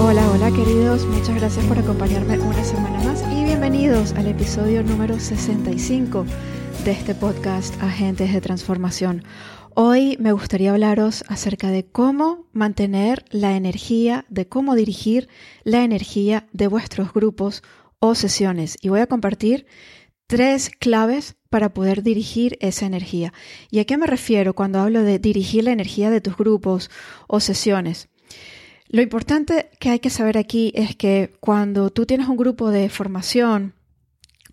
[0.00, 5.18] Hola, hola queridos, muchas gracias por acompañarme una semana más y bienvenidos al episodio número
[5.18, 6.24] 65
[6.84, 9.24] de este podcast Agentes de Transformación.
[9.74, 15.28] Hoy me gustaría hablaros acerca de cómo mantener la energía, de cómo dirigir
[15.64, 17.64] la energía de vuestros grupos
[17.98, 18.78] o sesiones.
[18.80, 19.66] Y voy a compartir
[20.28, 23.32] tres claves para poder dirigir esa energía.
[23.68, 26.88] ¿Y a qué me refiero cuando hablo de dirigir la energía de tus grupos
[27.26, 28.08] o sesiones?
[28.88, 32.88] Lo importante que hay que saber aquí es que cuando tú tienes un grupo de
[32.88, 33.74] formación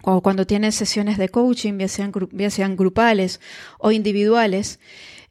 [0.03, 2.11] o cuando tienes sesiones de coaching, ya sean,
[2.49, 3.39] sean grupales
[3.79, 4.79] o individuales,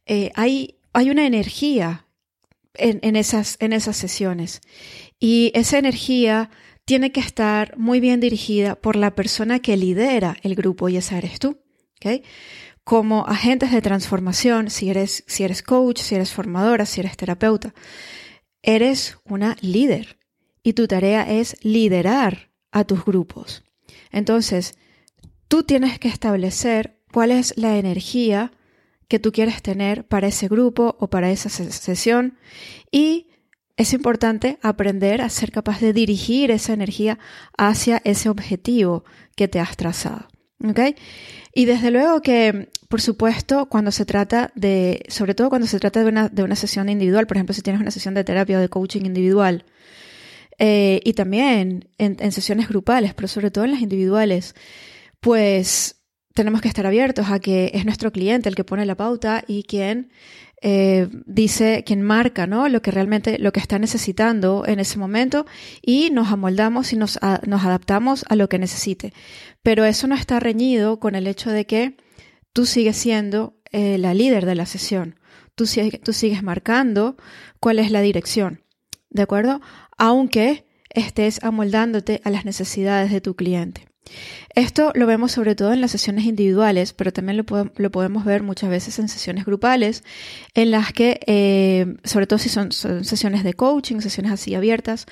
[0.06, 2.06] eh, hay, hay una energía
[2.74, 4.62] en, en, esas, en esas sesiones.
[5.20, 6.50] Y esa energía
[6.84, 11.18] tiene que estar muy bien dirigida por la persona que lidera el grupo y esa
[11.18, 11.58] eres tú.
[12.84, 17.72] Como agentes de transformación, si eres, si eres coach, si eres formadora, si eres terapeuta,
[18.66, 20.18] Eres una líder
[20.62, 23.62] y tu tarea es liderar a tus grupos.
[24.10, 24.78] Entonces,
[25.48, 28.52] tú tienes que establecer cuál es la energía
[29.06, 32.38] que tú quieres tener para ese grupo o para esa sesión
[32.90, 33.28] y
[33.76, 37.18] es importante aprender a ser capaz de dirigir esa energía
[37.58, 39.04] hacia ese objetivo
[39.36, 40.26] que te has trazado.
[40.62, 40.96] ¿Okay?
[41.52, 46.00] Y desde luego que, por supuesto, cuando se trata de, sobre todo cuando se trata
[46.00, 48.60] de una, de una sesión individual, por ejemplo, si tienes una sesión de terapia o
[48.60, 49.64] de coaching individual,
[50.58, 54.54] eh, y también en sesiones grupales, pero sobre todo en las individuales,
[55.20, 55.96] pues
[56.34, 59.62] tenemos que estar abiertos a que es nuestro cliente el que pone la pauta y
[59.62, 60.10] quien
[60.66, 62.70] eh, dice, quien marca, ¿no?
[62.70, 65.44] Lo que realmente, lo que está necesitando en ese momento
[65.82, 69.12] y nos amoldamos y nos, nos adaptamos a lo que necesite.
[69.62, 71.98] Pero eso no está reñido con el hecho de que
[72.54, 75.20] tú sigues siendo eh, la líder de la sesión.
[75.54, 75.66] Tú,
[76.02, 77.18] tú sigues marcando
[77.60, 78.62] cuál es la dirección.
[79.10, 79.60] ¿De acuerdo?
[79.98, 83.86] Aunque estés amoldándote a las necesidades de tu cliente.
[84.54, 88.70] Esto lo vemos sobre todo en las sesiones individuales, pero también lo, podemos ver muchas
[88.70, 90.04] veces en sesiones grupales,
[90.54, 95.06] en las que, eh, sobre todo si son, sesiones de coaching, sesiones así abiertas,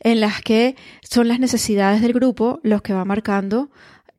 [0.00, 3.70] en las que son las necesidades del grupo los que va marcando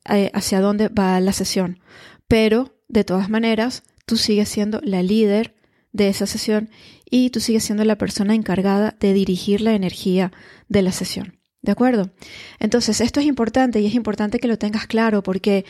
[0.09, 1.79] eh, hacia dónde va la sesión.
[2.27, 5.55] Pero, de todas maneras, tú sigues siendo la líder
[5.91, 6.69] de esa sesión
[7.09, 10.31] y tú sigues siendo la persona encargada de dirigir la energía
[10.67, 11.36] de la sesión.
[11.67, 12.11] ¿De acuerdo?
[12.59, 15.65] Entonces, esto es importante y es importante que lo tengas claro porque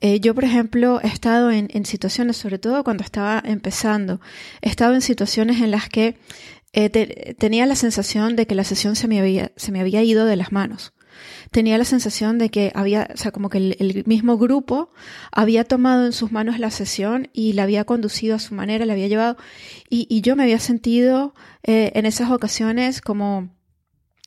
[0.00, 4.20] eh, yo, por ejemplo, he estado en, situaciones, sobre todo cuando estaba empezando,
[4.60, 6.18] he estado en situaciones en las que
[6.72, 10.26] eh, tenía la sensación de que la sesión se me, había, se me había ido
[10.26, 10.94] de las manos.
[11.52, 14.90] Tenía la sensación de que había, o sea, como que el, mismo grupo
[15.30, 18.94] había tomado en sus manos la sesión y la había conducido a su manera, la
[18.94, 19.36] había llevado.
[19.88, 23.54] Y, yo me había sentido eh, en esas ocasiones como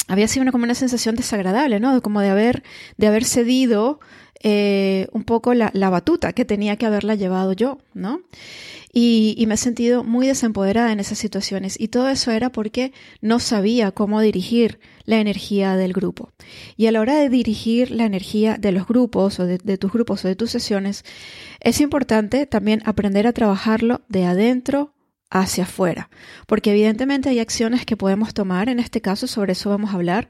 [0.10, 2.02] había sido como una sensación desagradable, ¿no?
[2.02, 2.64] Como de haber,
[2.98, 4.00] de haber cedido
[4.42, 8.22] eh, un poco la, la, batuta que tenía que haberla llevado yo, ¿no?
[8.92, 11.80] Y, me he sentido muy desempoderada en esas situaciones.
[11.80, 16.32] Y todo eso era porque no sabía cómo dirigir la energía del grupo.
[16.76, 20.26] Y a la hora de dirigir la energía de los grupos o de tus grupos
[20.26, 21.06] o de tus sesiones,
[21.60, 24.94] es importante también aprender a trabajarlo de adentro
[25.30, 26.10] hacia afuera,
[26.48, 30.30] porque evidentemente hay acciones que podemos tomar, en este caso sobre eso vamos a hablar,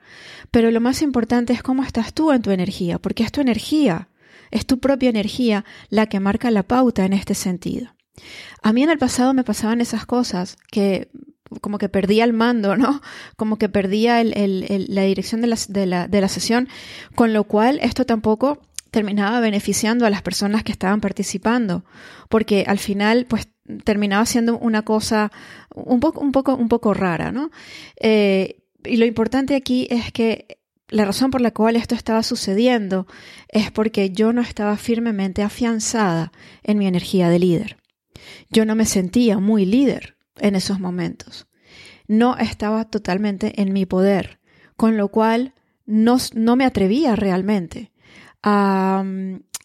[0.51, 4.09] pero lo más importante es cómo estás tú en tu energía, porque es tu energía,
[4.51, 7.95] es tu propia energía la que marca la pauta en este sentido.
[8.61, 11.09] A mí en el pasado me pasaban esas cosas que
[11.61, 13.01] como que perdía el mando, ¿no?
[13.35, 16.67] Como que perdía la dirección de la, de, la, de la sesión,
[17.15, 21.85] con lo cual esto tampoco terminaba beneficiando a las personas que estaban participando,
[22.27, 23.47] porque al final, pues
[23.83, 25.31] terminaba siendo una cosa
[25.73, 27.51] un poco, un poco, un poco rara, ¿no?
[27.99, 33.05] Eh, y lo importante aquí es que la razón por la cual esto estaba sucediendo
[33.47, 36.31] es porque yo no estaba firmemente afianzada
[36.63, 37.77] en mi energía de líder.
[38.49, 41.47] Yo no me sentía muy líder en esos momentos.
[42.07, 44.39] No estaba totalmente en mi poder,
[44.75, 45.53] con lo cual
[45.85, 47.91] no, no me atrevía realmente
[48.41, 49.03] a,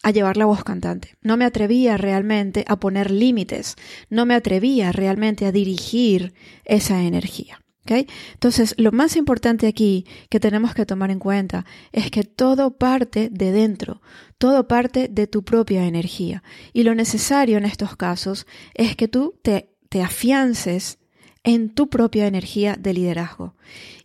[0.05, 1.15] a llevar la voz cantante.
[1.23, 3.75] No me atrevía realmente a poner límites.
[4.07, 7.59] No me atrevía realmente a dirigir esa energía.
[7.81, 8.07] ¿Okay?
[8.33, 13.29] Entonces, lo más importante aquí que tenemos que tomar en cuenta es que todo parte
[13.31, 14.03] de dentro,
[14.37, 16.43] todo parte de tu propia energía.
[16.71, 20.99] Y lo necesario en estos casos es que tú te, te afiances
[21.45, 23.55] en tu propia energía de liderazgo.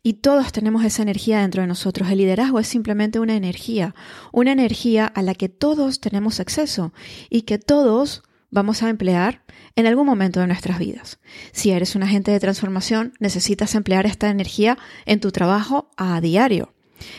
[0.02, 2.10] Y todos tenemos esa energía dentro de nosotros.
[2.10, 3.94] El liderazgo es simplemente una energía,
[4.30, 6.92] una energía a la que todos tenemos acceso
[7.30, 9.42] y que todos vamos a emplear
[9.74, 11.18] en algún momento de nuestras vidas.
[11.52, 14.76] Si eres un agente de transformación, necesitas emplear esta energía
[15.06, 16.74] en tu trabajo a diario.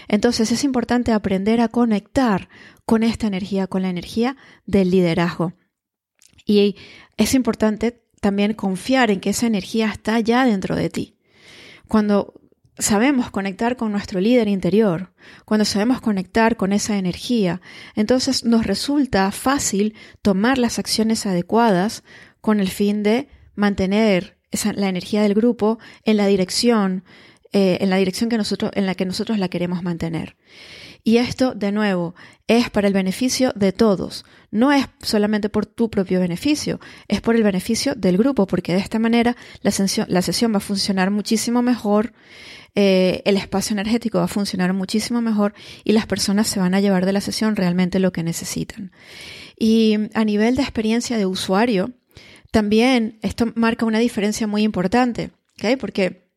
[0.08, 2.48] Entonces es importante aprender a conectar
[2.86, 5.54] con esta energía, con la energía del liderazgo.
[6.46, 6.76] Y
[7.18, 11.18] es importante también confiar en que esa energía está ya dentro de ti.
[11.88, 12.34] Cuando
[12.78, 15.14] sabemos conectar con nuestro líder interior,
[15.44, 17.62] cuando sabemos conectar con esa energía,
[17.96, 22.04] entonces nos resulta fácil tomar las acciones adecuadas
[22.40, 24.38] con el fin de mantener
[24.76, 27.04] la energía del grupo en la dirección,
[27.52, 30.36] eh, en la dirección que nosotros, en la que nosotros la queremos mantener.
[31.04, 32.16] Y esto, de nuevo,
[32.48, 34.26] es para el beneficio de todos.
[34.52, 38.80] No es solamente por tu propio beneficio, es por el beneficio del grupo, porque de
[38.80, 42.14] esta manera la sesión, la sesión va a funcionar muchísimo mejor,
[42.76, 45.54] eh, el espacio energético va a funcionar muchísimo mejor
[45.84, 48.92] y las personas se van a llevar de la sesión realmente lo que necesitan.
[49.58, 51.92] Y a nivel de experiencia de usuario,
[52.52, 55.76] también esto marca una diferencia muy importante, ¿okay?
[55.76, 56.31] Porque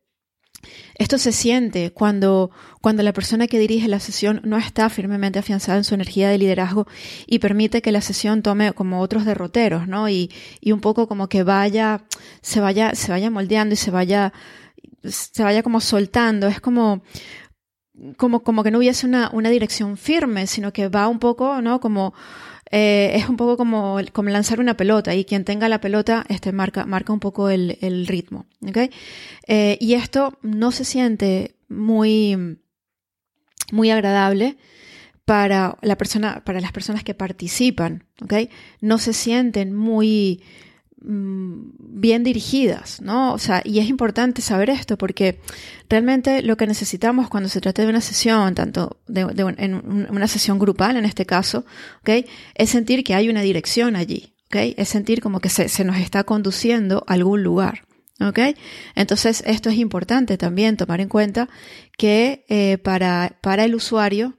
[0.95, 2.51] esto se siente cuando,
[2.81, 6.37] cuando la persona que dirige la sesión no está firmemente afianzada en su energía de
[6.37, 6.87] liderazgo
[7.27, 10.09] y permite que la sesión tome como otros derroteros, ¿no?
[10.09, 10.31] Y,
[10.61, 12.05] y un poco como que vaya,
[12.41, 14.33] se vaya, se vaya moldeando y se vaya,
[15.03, 16.47] se vaya como soltando.
[16.47, 17.03] Es como,
[18.17, 21.79] como, como que no hubiese una, una dirección firme, sino que va un poco, ¿no?
[21.79, 22.13] Como,
[22.77, 26.51] eh, es un poco como, como lanzar una pelota y quien tenga la pelota este,
[26.51, 28.47] marca, marca un poco el, el ritmo.
[28.67, 28.89] ¿okay?
[29.47, 32.57] Eh, y esto no se siente muy,
[33.71, 34.57] muy agradable
[35.23, 38.03] para, la persona, para las personas que participan.
[38.21, 38.49] ¿okay?
[38.81, 40.43] No se sienten muy,
[41.07, 43.33] bien dirigidas, ¿no?
[43.33, 45.39] O sea, y es importante saber esto porque
[45.89, 49.21] realmente lo que necesitamos cuando se trata de una sesión, tanto de,
[49.57, 51.65] en una sesión grupal en este caso,
[52.01, 52.25] ¿ok?
[52.55, 54.73] Es sentir que hay una dirección allí, ¿ok?
[54.77, 57.83] Es sentir como que se, nos está conduciendo a algún lugar.
[58.21, 58.39] ¿Ok?
[58.95, 61.49] Entonces, esto es importante también tomar en cuenta
[61.97, 64.37] que eh, para, para el usuario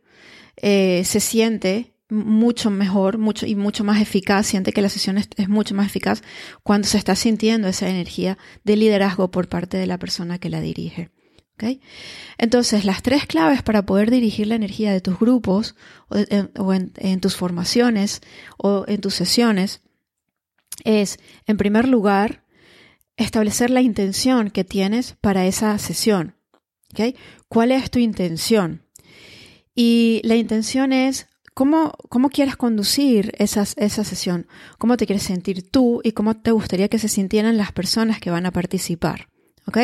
[0.57, 5.49] eh, se siente mucho mejor mucho, y mucho más eficaz, siente que la sesión es,
[5.49, 6.23] mucho más eficaz
[6.63, 10.61] cuando se está sintiendo esa energía de liderazgo por parte de la persona que la
[10.61, 11.11] dirige.
[11.55, 11.81] ¿Okay?
[12.37, 15.75] Entonces, las tres claves para poder dirigir la energía de tus grupos
[16.09, 18.21] o, en, en, tus formaciones
[18.59, 19.81] o en tus sesiones
[20.85, 22.45] es, en primer lugar,
[23.17, 26.37] establecer la intención que tienes para esa sesión.
[26.93, 27.17] ¿Okay?
[27.49, 28.83] ¿Cuál es tu intención?
[29.75, 31.27] Y la intención es
[31.57, 34.47] ¿Cómo, cómo quieres conducir esa sesión?
[34.77, 38.31] ¿Cómo te quieres sentir tú y cómo te gustaría que se sintieran las personas que
[38.31, 39.31] van a participar?
[39.67, 39.79] ¿Ok?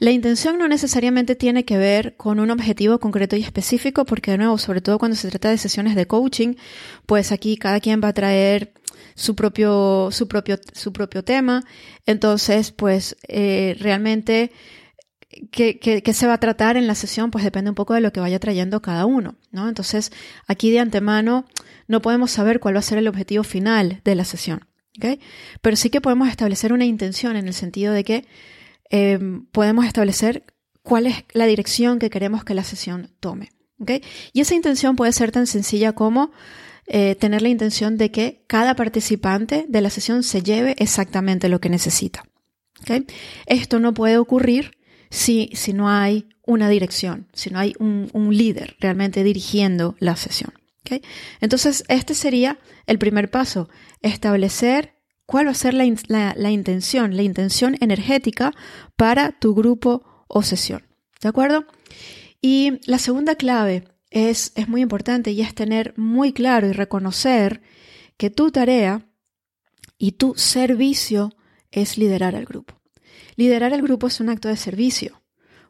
[0.00, 4.36] La intención no necesariamente tiene que ver con un objetivo concreto y específico, porque de
[4.36, 6.56] nuevo, sobre todo cuando se trata de sesiones de coaching,
[7.06, 8.74] pues aquí cada quien va a traer
[9.14, 11.64] su propio, su propio, su propio tema.
[12.04, 14.52] Entonces, pues eh, realmente
[15.50, 17.30] ¿Qué, se va a tratar en la sesión?
[17.30, 19.68] Pues depende un poco de lo que vaya trayendo cada uno, ¿no?
[19.68, 20.12] Entonces,
[20.46, 21.46] aquí de antemano
[21.86, 24.66] no podemos saber cuál va a ser el objetivo final de la sesión,
[24.96, 25.20] ¿ok?
[25.60, 28.24] Pero sí que podemos establecer una intención en el sentido de que
[28.90, 30.44] em, podemos establecer
[30.82, 33.92] cuál es la dirección que queremos que la sesión tome, ¿ok?
[34.32, 36.32] Y esa intención puede ser tan sencilla como
[36.86, 41.60] eh, tener la intención de que cada participante de la sesión se lleve exactamente lo
[41.60, 42.24] que necesita,
[42.80, 43.10] ¿ok?
[43.46, 44.77] Esto no puede ocurrir
[45.10, 50.52] si, si no hay una dirección, si no hay un, líder realmente dirigiendo la sesión.
[50.80, 51.02] ¿okay?
[51.40, 53.68] Entonces, este sería el primer paso,
[54.02, 54.94] establecer
[55.26, 58.52] cuál va a ser la, la, la, intención, la intención energética
[58.96, 60.86] para tu grupo o sesión.
[61.20, 61.66] ¿De acuerdo?
[62.40, 67.60] Y la segunda clave es, es muy importante y es tener muy claro y reconocer
[68.16, 69.06] que tu tarea
[69.98, 71.34] y tu servicio
[71.70, 72.77] es liderar al grupo.
[73.38, 75.22] Liderar el grupo es un acto de servicio,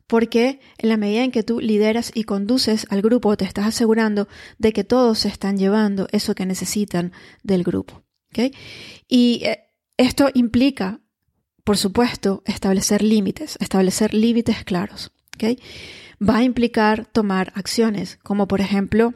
[0.06, 4.26] porque en la medida en que tú lideras y conduces al grupo, te estás asegurando
[4.56, 8.04] de que todos se están llevando eso que necesitan del grupo.
[9.06, 9.58] Y eh,
[9.98, 11.02] esto implica,
[11.62, 15.12] por supuesto, establecer límites, establecer límites claros.
[16.26, 19.12] Va a implicar tomar acciones, como por ejemplo,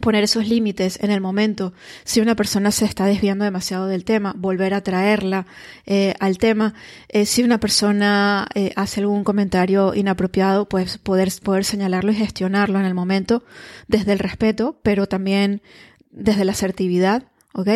[0.00, 1.72] poner esos límites en el momento.
[2.04, 5.46] Si una persona se está desviando demasiado del tema, volver a traerla
[5.86, 6.74] eh, al tema.
[7.08, 12.78] Eh, si una persona eh, hace algún comentario inapropiado, pues poder, poder señalarlo y gestionarlo
[12.78, 13.44] en el momento
[13.88, 15.62] desde el respeto, pero también
[16.10, 17.68] desde la asertividad, ¿ok?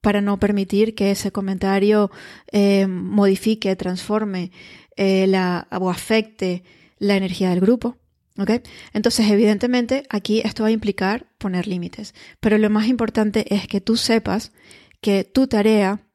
[0.00, 2.10] para no permitir que ese comentario
[2.52, 4.50] eh, modifique, transforme
[4.96, 6.64] eh, la, o afecte
[6.98, 7.96] la energía del grupo.
[8.92, 12.14] Entonces, evidentemente, aquí esto va a implicar poner límites.
[12.40, 14.52] Pero lo más importante es que tú sepas
[15.00, 16.06] que tu tarea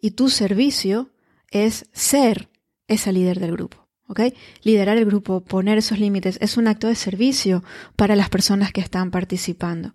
[0.00, 1.10] y tu servicio
[1.50, 2.48] es ser
[2.88, 3.86] esa líder del grupo.
[4.62, 7.64] Liderar el grupo, poner esos límites, es un acto de servicio
[7.96, 9.94] para las personas que están participando.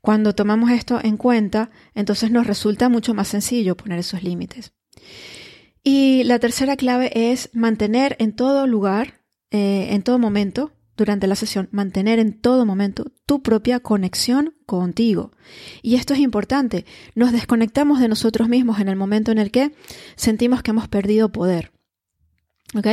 [0.00, 4.72] Cuando tomamos esto en cuenta, entonces nos resulta mucho más sencillo poner esos límites.
[5.82, 11.34] Y la tercera clave es mantener en todo lugar, eh, en todo momento, durante la
[11.34, 15.32] sesión, mantener en todo momento tu propia conexión contigo.
[15.82, 16.84] Y esto es importante.
[17.14, 19.72] Nos desconectamos de nosotros mismos en el momento en el que
[20.14, 21.72] sentimos que hemos perdido poder.
[22.74, 22.86] ¿Ok?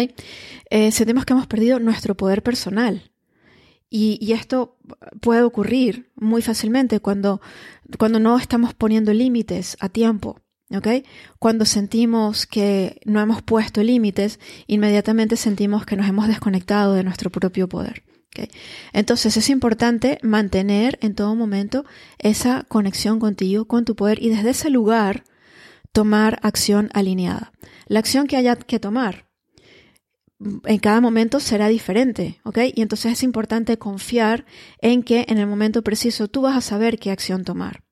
[0.70, 3.12] Eh, sentimos que hemos perdido nuestro poder personal.
[3.90, 4.78] Y, esto
[5.22, 7.42] puede ocurrir muy fácilmente cuando,
[7.98, 10.42] cuando no estamos poniendo límites a tiempo.
[10.76, 10.88] ¿Ok?
[11.40, 17.30] Cuando sentimos que no hemos puesto límites, inmediatamente sentimos que nos hemos desconectado de nuestro
[17.30, 18.04] propio poder.
[18.36, 18.50] ¿Ok?
[18.92, 21.86] Entonces es importante mantener en todo momento
[22.20, 25.24] esa conexión contigo, con tu poder y desde ese lugar
[25.94, 27.54] tomar acción alineada.
[27.88, 29.28] La acción que haya que tomar
[30.66, 32.60] en cada momento será diferente, ¿ok?
[32.76, 34.46] Y entonces es importante confiar
[34.82, 37.84] en que en el momento preciso tú vas a saber qué acción tomar.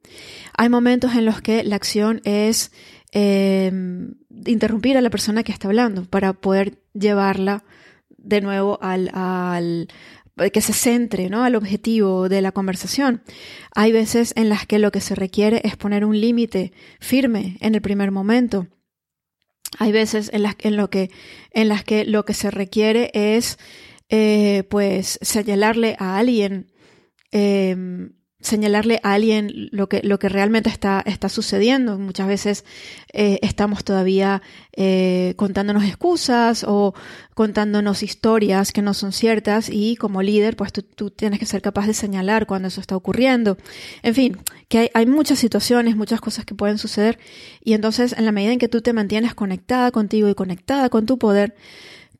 [0.58, 2.72] Hay momentos en los que la acción es
[3.12, 7.64] em, interrumpir a la persona que está hablando para poder llevarla
[8.10, 9.88] de nuevo al,
[10.52, 11.44] que se centre ¿no?
[11.44, 13.22] al objetivo de la conversación.
[13.74, 17.76] Hay veces en las que lo que se requiere es poner un límite firme en
[17.76, 18.68] el primer momento.
[19.78, 21.12] Hay veces en las, en lo que,
[21.52, 23.60] en las que lo que se requiere es
[24.10, 26.72] eh, pues señalarle a alguien
[27.32, 31.98] em, señalarle a alguien lo que, lo que realmente está, está sucediendo.
[31.98, 32.66] Muchas veces
[33.14, 34.42] eh, estamos todavía
[34.76, 36.94] eh, contándonos excusas o
[37.34, 41.88] contándonos historias que no son ciertas y como líder, pues tú, tienes que ser capaz
[41.88, 43.58] de señalar cuando eso está ocurriendo.
[44.04, 44.38] En fin,
[44.68, 47.18] que hay, hay muchas situaciones, muchas cosas que pueden suceder
[47.64, 51.06] y entonces en la medida en que tú te mantienes conectada contigo y conectada con
[51.06, 51.56] tu poder,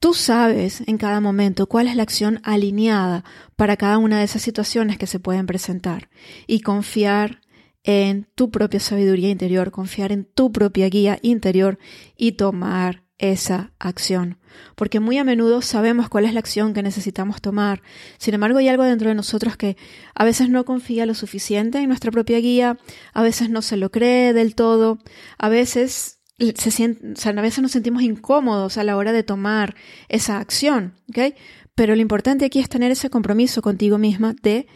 [0.06, 3.24] Tú sabes en cada momento cuál es la acción alineada
[3.56, 6.12] para cada una de esas situaciones que se pueden presentar
[6.46, 7.42] y confiar
[7.82, 11.80] en tu propia sabiduría interior, confiar en tu propia guía interior
[12.16, 14.38] y tomar esa acción.
[14.76, 17.82] Porque muy a menudo sabemos cuál es la acción que necesitamos tomar.
[18.20, 19.76] Sin embargo, hay algo dentro de nosotros que
[20.14, 22.78] a veces no confía lo suficiente en nuestra propia guía,
[23.12, 25.00] a veces no se lo cree del todo,
[25.40, 29.76] a veces a veces nos sentimos incómodos a la hora de tomar
[30.10, 31.36] esa acción, ¿ok?
[31.76, 34.68] Pero lo importante aquí es tener ese compromiso contigo misma de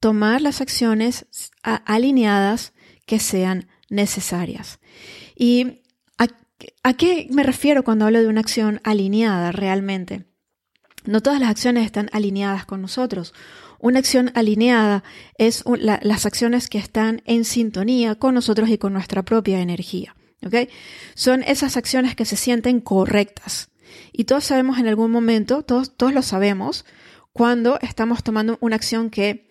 [0.00, 1.26] tomar las acciones
[1.62, 2.72] alineadas
[3.06, 4.78] que sean necesarias.
[5.34, 5.82] ¿Y
[6.82, 10.26] a qué me refiero cuando hablo de una acción alineada realmente?
[11.04, 13.32] No todas las acciones están alineadas con nosotros.
[13.78, 15.04] Una acción alineada
[15.36, 20.16] es las acciones que están en sintonía con nosotros y con nuestra propia energía.
[20.44, 20.68] ¿Ok?
[21.14, 23.70] Son esas acciones que se sienten correctas.
[24.12, 26.84] Y todos sabemos en algún momento, todos, todos lo sabemos,
[27.32, 29.48] cuando estamos tomando una acción que,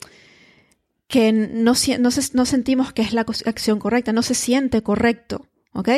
[1.08, 5.90] que no, no, no sentimos que es la acción correcta, no se siente correcto, ¿ok?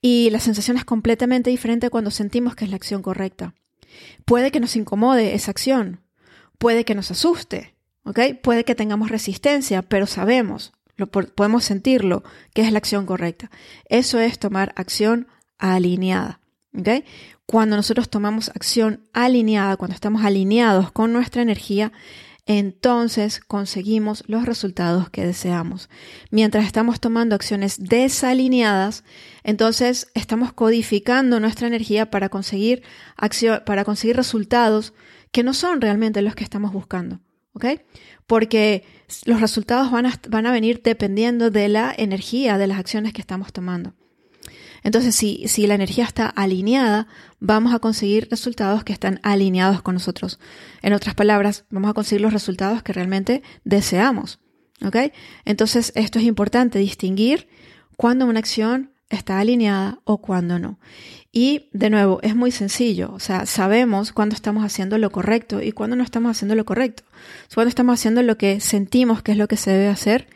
[0.00, 3.54] Y la sensación es completamente diferente cuando sentimos que es la acción correcta.
[4.24, 6.00] Puede que nos incomode esa acción,
[6.58, 8.20] puede que nos asuste, ¿ok?
[8.42, 10.72] Puede que tengamos resistencia, pero sabemos,
[11.04, 12.24] podemos sentirlo,
[12.54, 13.50] que es la acción correcta.
[13.88, 16.40] Eso es tomar acción alineada.
[16.78, 17.04] ¿okay?
[17.46, 21.92] Cuando nosotros tomamos acción alineada, cuando estamos alineados con nuestra energía,
[22.46, 25.90] entonces conseguimos los resultados que deseamos.
[26.30, 29.02] Mientras estamos tomando acciones desalineadas,
[29.42, 32.82] entonces estamos codificando nuestra energía para conseguir,
[33.66, 34.94] para conseguir resultados
[35.32, 37.20] que no son realmente los que estamos buscando.
[37.56, 37.64] ¿Ok?
[38.26, 38.84] Porque
[39.24, 43.22] los resultados van a, van a venir dependiendo de la energía de las acciones que
[43.22, 43.94] estamos tomando.
[44.82, 47.08] Entonces, si, si la energía está alineada,
[47.40, 50.38] vamos a conseguir resultados que están alineados con nosotros.
[50.82, 54.38] En otras palabras, vamos a conseguir los resultados que realmente deseamos.
[54.84, 54.96] ¿Ok?
[55.46, 57.48] Entonces, esto es importante, distinguir
[57.96, 60.78] cuando una acción está alineada o cuando no.
[61.32, 65.72] Y de nuevo, es muy sencillo, o sea, sabemos cuándo estamos haciendo lo correcto y
[65.72, 67.02] cuándo no estamos haciendo lo correcto.
[67.54, 70.28] Cuándo estamos haciendo lo que sentimos que es lo que se debe hacer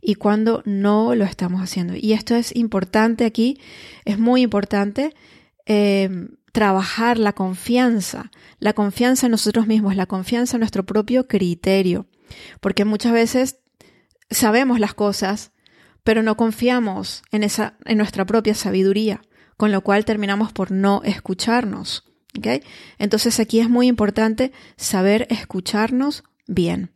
[0.00, 1.94] y cuándo no lo estamos haciendo.
[1.96, 3.58] Y esto es importante aquí,
[4.04, 5.14] es muy importante
[5.66, 12.06] eh, trabajar la confianza, la confianza en nosotros mismos, la confianza en nuestro propio criterio,
[12.60, 13.58] porque muchas veces
[14.30, 15.50] sabemos las cosas,
[16.04, 19.22] pero no confiamos en, esa, en nuestra propia sabiduría,
[19.56, 22.04] con lo cual terminamos por no escucharnos.
[22.98, 26.90] Entonces aquí es muy importante saber escucharnos bien.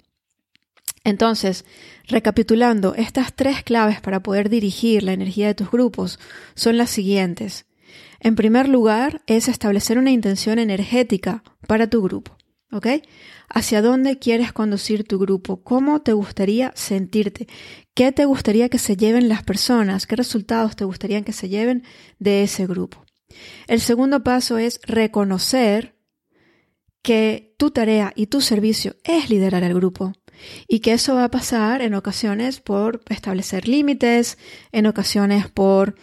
[1.05, 1.65] Entonces,
[2.07, 6.19] recapitulando, estas tres claves para poder dirigir la energía de tus grupos
[6.55, 7.67] son las siguientes.
[8.21, 12.38] En primer lugar, es establecer una intención energética para tu grupo.
[12.71, 12.87] ¿Ok?
[13.49, 15.63] ¿Hacia dónde quieres conducir tu grupo?
[15.63, 17.49] ¿Cómo te gustaría sentirte?
[17.95, 20.07] ¿Qué te gustaría que se lleven las personas?
[20.07, 21.83] ¿Qué resultados te gustarían que se lleven
[22.19, 23.05] de ese grupo?
[23.67, 25.97] El segundo paso es reconocer
[27.03, 30.13] que tu tarea y tu servicio es liderar el grupo
[30.67, 34.39] y que eso va a pasar en ocasiones por establecer límites,
[34.73, 35.95] en ocasiones por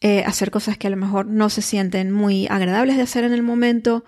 [0.00, 3.32] eh, hacer cosas que a lo mejor no se sienten muy agradables de hacer en
[3.32, 4.04] el momento,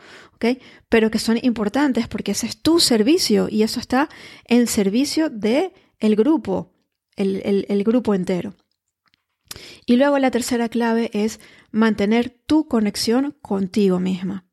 [0.89, 4.09] Pero que son importantes porque ese es tu servicio y eso está
[4.45, 6.73] en servicio de grupo,
[7.17, 8.55] el grupo entero.
[9.87, 14.47] Y luego la tercera clave es mantener tu conexión contigo misma.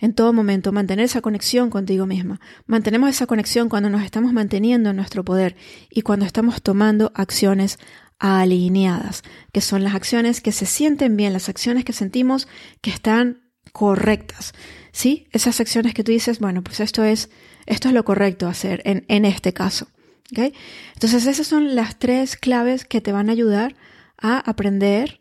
[0.00, 2.40] En todo momento, mantener esa conexión contigo misma.
[2.66, 5.56] Mantenemos esa conexión cuando nos estamos manteniendo en nuestro poder
[5.90, 7.78] y cuando estamos tomando acciones
[8.18, 12.48] alineadas, que son las acciones que se sienten bien, las acciones que sentimos
[12.80, 14.54] que están correctas.
[14.98, 15.28] ¿Sí?
[15.30, 17.30] Esas acciones que tú dices, bueno, pues esto es,
[17.66, 19.86] esto es lo correcto hacer en, en este caso.
[20.32, 20.52] ¿okay?
[20.94, 23.76] Entonces, esas son las tres claves que te van a ayudar
[24.20, 25.20] a aprender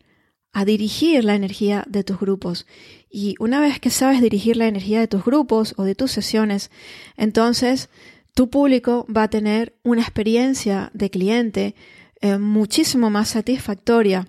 [0.52, 2.66] a dirigir la energía de tus grupos.
[3.08, 6.72] Y una vez que sabes dirigir la energía de tus grupos o de tus sesiones,
[7.16, 7.90] entonces
[8.34, 11.76] tu público va a tener una experiencia de cliente
[12.22, 14.28] eh, muchísimo más satisfactoria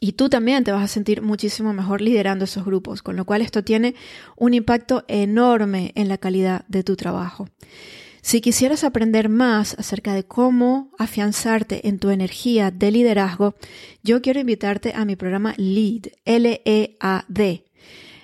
[0.00, 3.42] y tú también te vas a sentir muchísimo mejor liderando esos grupos, con lo cual
[3.42, 3.94] esto tiene
[4.36, 7.48] un impacto enorme en la calidad de tu trabajo.
[8.22, 13.54] Si quisieras aprender más acerca de cómo afianzarte en tu energía de liderazgo,
[14.02, 17.64] yo quiero invitarte a mi programa LEAD, L-E-A-D.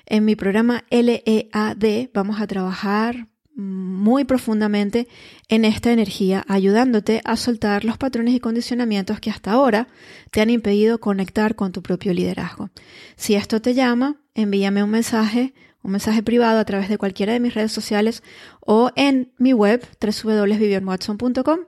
[0.07, 5.09] En mi programa LEAD vamos a trabajar muy profundamente
[5.49, 9.88] en esta energía, ayudándote a soltar los patrones y condicionamientos que hasta ahora
[10.31, 12.71] te han impedido conectar con tu propio liderazgo.
[13.16, 17.40] Si esto te llama, envíame un mensaje, un mensaje privado a través de cualquiera de
[17.40, 18.23] mis redes sociales
[18.61, 21.61] o en mi web www.vivianwatson.com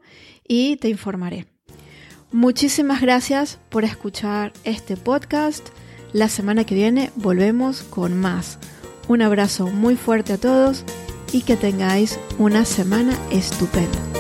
[0.47, 1.47] y te informaré.
[2.31, 5.67] Muchísimas gracias por escuchar este podcast.
[6.13, 8.59] La semana que viene volvemos con más.
[9.09, 10.85] Un abrazo muy fuerte a todos
[11.33, 14.18] y que tengáis una semana estupenda.